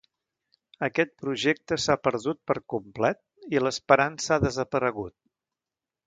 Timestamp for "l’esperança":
3.65-4.33